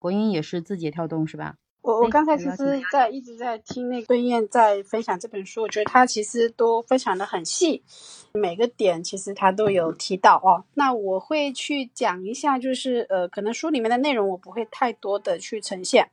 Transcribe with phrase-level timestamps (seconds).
[0.00, 1.54] 国英也是字节跳动是吧？
[1.82, 7.82] 我我刚才其实在一直在听那个孙燕在分享这本书，我觉得他其实都分享的很细，
[8.34, 10.64] 每个点其实他都有提到哦。
[10.74, 16.10] 那我会去讲一下，就是呃，可能书里面的内容我不会太多的去呈现。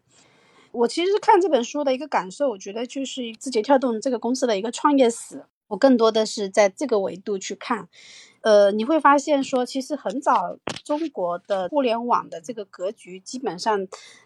[0.72, 7.88] 我其实看这本书的一个感受，我觉得就是字节跳动这个公司的一个创业史，我更多的是在这个维度去看。
[8.48, 13.86] 呃，你会发现说，其实很早中国的互联网的这个格局，基本上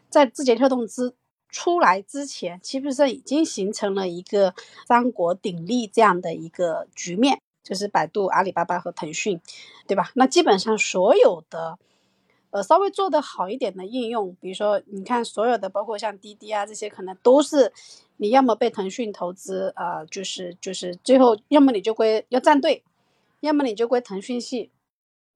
[0.09, 1.13] 在字节跳动之。
[1.49, 4.53] 出来之前，基本上已经形成了一个
[4.87, 9.41] 三国鼎立这样的一个局面，就是百度、阿里巴巴和腾讯，
[9.85, 10.11] 对吧？
[10.13, 11.77] 那基本上所有的，
[12.51, 17.73] 呃，稍微做得好一点的应用，比如说你看所有的，包括像滴滴啊这些，可能都是
[18.15, 22.81] 你要么被腾讯投资，呃，就是就是最后要么你就归要站队，
[23.41, 24.71] 要么你就归腾讯系，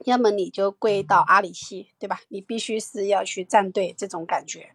[0.05, 2.21] 要么你就归到阿里系，对吧？
[2.29, 4.71] 你必须是要去站队这种感觉。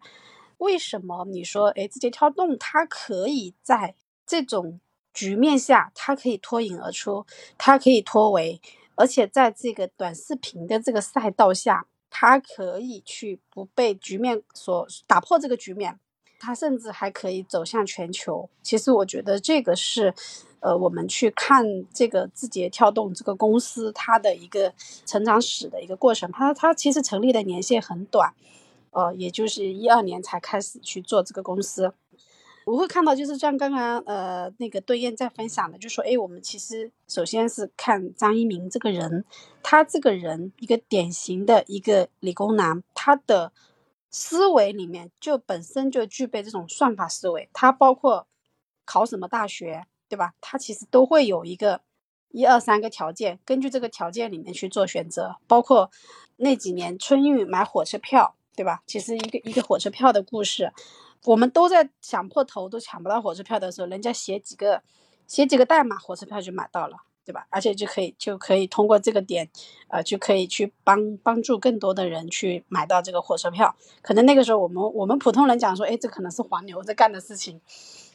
[0.57, 3.95] 为什么你说，哎，字节跳动它可以在
[4.27, 4.79] 这种
[5.13, 7.25] 局面下，它可以脱颖而出，
[7.57, 8.61] 它可以脱围，
[8.95, 15.99] 而且在这个短视频的这个赛道下，它可以去不被局面所打破这个局面，
[16.39, 18.49] 它甚至还可以走向全球。
[18.61, 20.13] 其实我觉得这个是，
[20.61, 24.73] 呃，我们去看这个字节跳动这个公司它的一个
[25.05, 26.31] 成长史的一个过程。
[26.31, 28.33] 它它其实成立的年限很短。
[28.93, 31.93] 呃，也就是一二年才开始去做这个公司，
[32.65, 39.23] 我会看到，就是像刚刚呃那个对燕在分享的，就说，哎，我们其实首先是看张一鸣这个人，
[39.63, 43.53] 他这个人一个典型的一个理工男，他的
[44.09, 48.27] 思维里面就本身就具备这种算法思维，他包括
[48.83, 50.33] 考什么大学，对吧？
[50.41, 51.81] 它其实都会有一个
[52.31, 55.89] 一二三个条件，根据这个条件里面去做选择，包括
[56.35, 58.35] 那几年春运买火车票。
[58.53, 58.83] 对吧？
[58.85, 60.71] 其实一个一个火车票的故事，
[61.23, 64.83] 我们都在想破头都抢不到火车票的时候，人家写几个
[65.25, 67.47] 写几个代码，火车票就买到了，对吧？
[67.49, 69.49] 而且就可以就可以通过这个点，
[69.87, 73.73] 呃，就可以去帮帮助更多的人去买到这个火车票。
[74.01, 77.61] 可能那个时候我们我们普通人讲说，哎，这可能是黄牛在干的事情。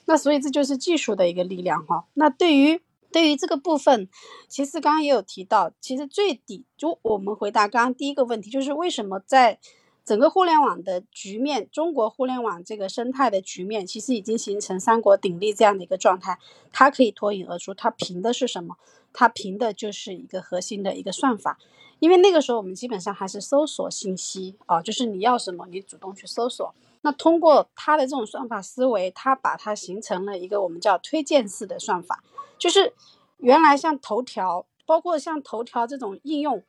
[0.06, 2.06] 那所以这就是技术的一个力量哈。
[2.15, 2.81] 那对于
[3.12, 4.09] 对于这个部分，
[4.49, 9.59] 其实刚刚也有提到，其实最底就我们回答刚刚第一个问题，就是为什么在
[10.05, 16.38] 整个互联网的局面，中国互联网这个生态的局面，其实已经形成三国鼎立这样的一个状态。
[16.73, 18.77] 它可以脱颖而出，它凭的是什么？
[19.12, 21.59] 它凭的就是一个核心的一个算法。
[21.99, 26.75] 因为那个时候我们基本上还是搜索信息啊，就是你要什么，你主动去搜索。
[27.06, 32.25] 那通过他的这种算法思维，他把它形成了一个我们叫推荐式的算法，
[32.59, 32.93] 就是
[33.37, 36.65] 原来像头条，包括像头条这种应用。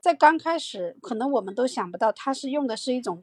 [0.00, 3.22] 在刚开始，可能我们都想不到，它是用的是一种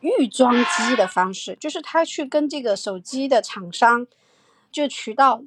[0.00, 4.06] 预装机的方式，就是他去跟这个手机的厂商，
[4.72, 5.42] 就渠道，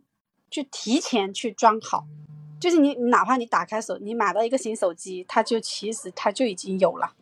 [0.52, 2.06] 去提前去装好，
[2.60, 7.14] 就是你你哪怕你打开手，你买到一个新手机，它就其实它就已经有了，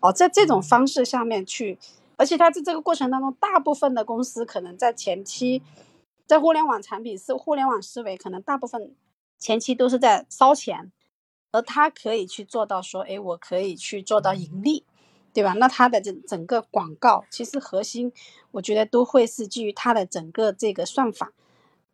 [0.00, 1.78] 哦，在这种方式下面去，
[2.22, 5.60] 而且它在这个过程当中，大部分的公司可能在前期，
[6.24, 8.94] 在互联网产品是互联网思维，可能大部分
[9.40, 10.92] 前期都是在烧钱。
[11.50, 14.84] 而他可以去做到说，哎，我可以去做到盈利，
[15.32, 15.54] 对吧？
[15.54, 18.12] 那他的这整个广告，其实核心，
[18.52, 21.32] 我觉得都会是基于他的整个这个算法，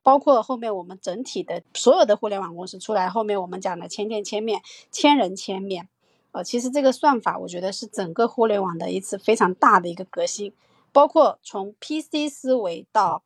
[0.03, 4.61] 包括后面我们整体的所有的互联网公司出来，后面我们讲的千店千面、
[4.93, 5.89] 千人千面，
[6.33, 10.53] 呃，其实这个算法，我觉得是整个互联网的一次非常大的一个革新，
[10.93, 13.23] 包括从 PC 思维到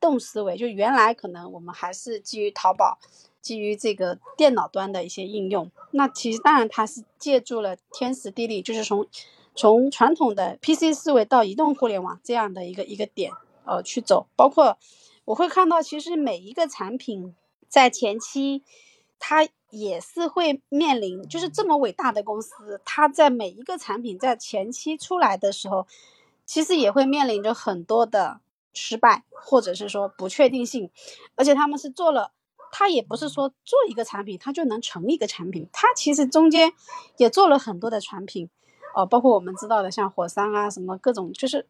[0.00, 2.98] 动思维，就原来可能我们还是基于淘宝。
[3.40, 9.06] 基于这个电脑端的一些应用，那其实当然它是借助了天时地利，就是从
[9.54, 13.32] 从传统的 PC 思维到移动互联网这样的一个一个点
[13.64, 14.26] 呃去走。
[14.36, 14.76] 包括
[15.24, 17.34] 我会看到，其实每一个产品
[17.68, 18.64] 在前期，
[19.18, 25.86] 它也是会面临，就是这么伟大的公司，它在每一个产品在前期出来的时候，
[26.46, 28.40] 其实也会面临着很多的
[28.72, 30.90] 失败，或者是说不确定性，
[31.34, 32.32] 而且他们是做了。
[32.70, 35.66] 他也不是说做一个产品，他就能成一个产品。
[35.72, 36.70] 他其实中间
[37.16, 38.50] 也做了很多的产品，
[38.94, 41.66] 哦，包括我们知道的像火山啊，什么各种，就是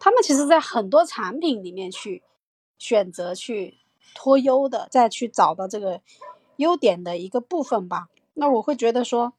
[0.00, 2.24] 他们其实在很多产品里面去
[2.78, 3.78] 选择去
[4.12, 6.00] 脱优的，再去找到这个
[6.60, 8.06] 优点的一个部分吧。
[8.34, 9.32] 那我会觉得说，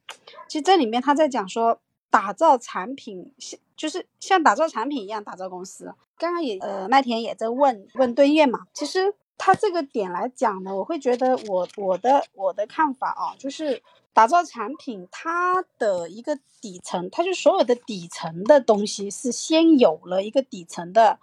[0.46, 1.80] 其实这里面他在讲说，
[2.10, 5.94] 打造产品像就是像打造产品一样打造公司。
[6.18, 9.14] 刚刚也呃麦田也在问问对燕嘛，其实。
[9.44, 13.82] 他这个点来讲呢，我会觉得我我的我的看法啊，就是
[14.12, 21.18] 打造产品，它的一个底层，它就所有的底层的东西是先有了一个底层的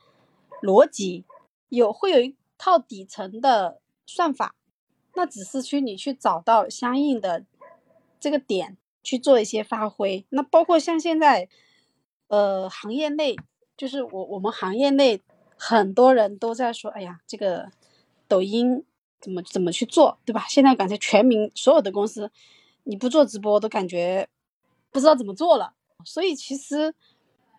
[0.62, 1.24] 逻辑，
[1.69, 4.54] 有会有一套底层的算法，
[5.19, 7.44] 那只是去你去找到相应的
[8.21, 10.25] 这个点去做一些发挥。
[10.30, 11.50] 那包括像现在，
[12.30, 13.36] 呃，行业内
[13.75, 15.21] 就是我我们行业内
[15.57, 17.69] 很多人都在说，哎呀，这个
[18.27, 18.86] 抖音。
[19.21, 20.45] 怎么怎么去做，对吧？
[20.48, 22.31] 现在感觉全民所有的公司，
[22.86, 24.30] 你不做直播都感觉
[24.92, 25.74] 不知道怎么做了。
[26.06, 26.95] 所以其实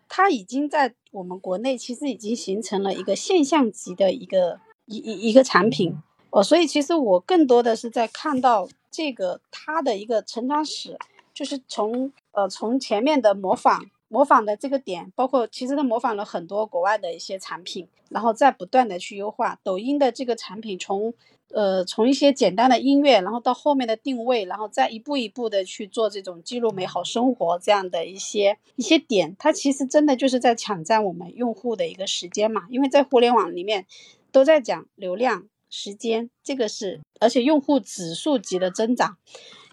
[0.09, 5.95] 它已经在我们国内其实已经形成了一个现象级的一个一一一个产品
[6.31, 6.43] 哦。
[6.43, 10.97] 所以其实我更多的是在看到这个他的一个成长史，
[11.33, 13.85] 就是从呃从前面的模仿。
[14.13, 19.57] 模仿的这个点，包括其实他模仿了很多国外的一些产品，然后再不断的去优化。
[19.63, 21.13] 抖音的这个产品，从
[21.53, 32.63] 呃从一些简单的音乐，然后到后面的定位，然后再一步一步的去做这种记录美好生活这样的一些一些点，它其实真的就是在抢占我们用户的一个时间嘛。
[32.69, 33.85] 因为在互联网里面
[34.33, 39.17] 都在讲流量、时间，这个是而且用户指数级的增长。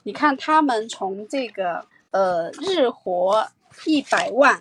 [0.04, 3.46] 你看他们从这个呃日活。
[3.86, 4.60] 一百万，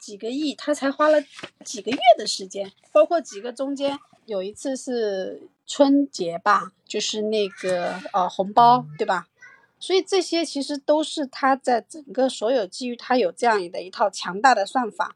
[0.00, 1.22] 几个亿，他才花了
[1.64, 9.28] 几个月的时间，包括几个中间有一次是春节吧，就是那个呃红包，对吧？
[9.78, 15.14] 所以这些其实都是他在整个所有基于他有这样的一套强大的算法，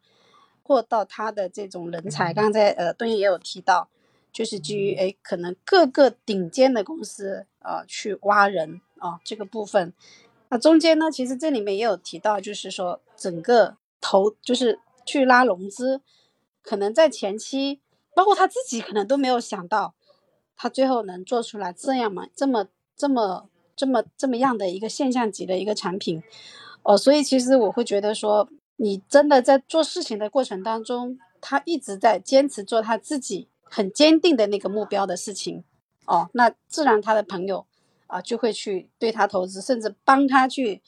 [0.62, 3.88] 或到他的这种人才，刚才呃东爷也有提到，
[4.32, 9.93] 就是基于哎可能各个顶尖的公司啊去挖人啊这个部分。
[10.49, 16.00] 那中间呢，其实这里面也有提到，就是说整个投就是去拉融资，
[16.62, 17.81] 可能在前期，
[18.15, 19.94] 包括他自己可能都没有想到，
[20.56, 22.67] 他最后能做出来这样嘛，这么
[22.97, 26.21] 这么这么这么样的一个现象级的一个产品，
[26.82, 35.64] 哦，所以其实我会觉得说，你真的在做事情的过程当中，他一直在坚持做他自己很坚定的那个目标的事情，
[36.05, 37.64] 哦，那自然他的朋友。
[38.12, 40.82] 啊，就会去对他投资，甚至帮他去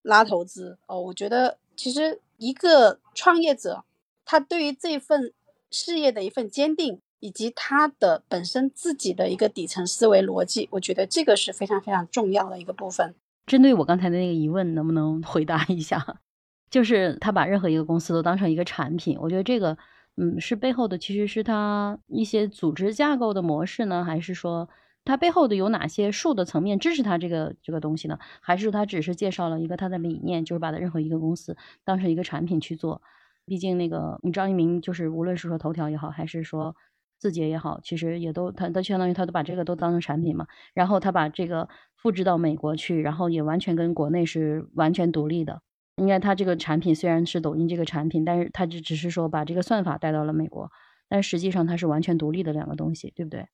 [0.00, 0.98] 拉投资哦。
[0.98, 3.84] 我觉得其实一个创业者，
[4.24, 5.34] 他对于这份
[5.70, 13.14] 事业的一份坚定，以及他的本身自己的一个底层思维逻辑，我觉得这个是非常非常重要的一个部分。
[13.44, 16.22] 针对我刚才的那个疑问，能不能回答一下？
[16.70, 19.76] 就是他把任何一个公司都当成一个产品，我觉得这个，
[20.16, 24.68] 嗯，是背后的其实是他一些组织架构的模式呢，还是说？
[25.04, 28.16] 它背后的有哪些数的层面支持它这个这个东西呢？
[28.40, 33.02] 还是说它只是介绍了一个它的理念，就是把它任何一个公司当成一个产品去做？
[33.44, 36.76] 毕竟那个张一鸣就是无论是说头条也好，还是说
[37.18, 40.46] 字节也好，其实也都他他相当于他都把这个都当成产品嘛。
[40.72, 45.62] 然后他把这个复制到美国去，然后也完全跟国内是完全独立的。
[45.96, 50.70] 应该它这个产品虽然是抖音这个产品，但是它就只是说把这个算法带到了美国，
[51.08, 53.46] 但实际上它是完全独立的两个东西，对不对？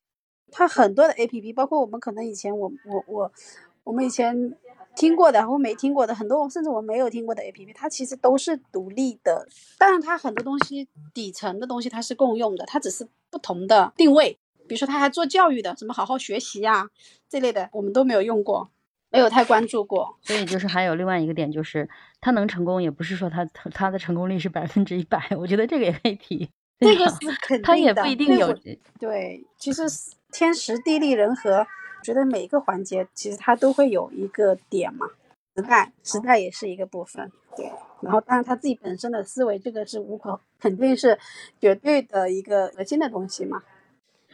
[0.51, 3.33] 它很多的 A P P，包括我们可能以前我我我
[3.85, 4.57] 我们以前
[4.97, 9.47] 听过的或没听过的很多，甚至我没有听过的 A P P，它其实都是独立的。
[9.79, 14.39] 但是，它很多东西底层的东西它是共用的，它只是不同的定位。
[14.67, 16.89] 比如说，它还做教育的，什么好好学习呀
[17.29, 18.71] 这类的，我们都没有用过，
[19.11, 20.17] 没有太关注过。
[20.23, 21.89] 所以就是还有另外一个点，就是
[22.21, 25.29] 他能成功，也不是说他他的成功率是百分之一百。
[25.39, 26.49] 我觉得这个也可以提。
[26.81, 27.63] 这个是肯定的。
[27.63, 28.57] 他也不一定有。
[29.01, 29.83] 对，其实
[30.33, 31.67] 天时地利人和，
[32.03, 35.07] 觉得每一个环节其实它都会有一个点嘛，
[35.57, 37.71] 时代时代也是一个部分，对。
[38.01, 41.19] 然后当然他自己本身的思维，这个是无可肯定是
[41.61, 43.61] 绝对的一个核心的东西嘛。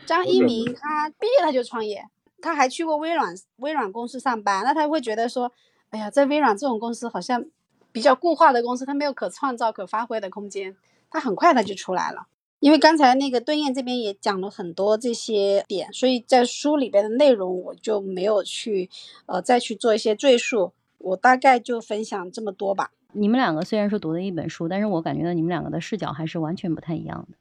[0.05, 2.05] 张一鸣他毕业他就创业，
[2.45, 5.51] 他还去过微软微软公司上班，那他会觉得说，
[5.89, 7.45] 哎呀，在微软这种公司好像
[7.91, 10.77] 比较固化的公司，他没有可创造可发挥的空间，
[11.11, 12.27] 他很快他就出来了。
[12.61, 18.89] 因为刚才那个邓燕这边也讲了很多这些点，所以在书里边的内容我就没有去，
[19.27, 20.73] 呃，再去做一些赘述。
[20.99, 22.91] 我大概就分享这么多吧。
[23.13, 27.37] 你们两个虽然说读的一本书，但是我感觉到你们两个的视角还是完全不太一样的。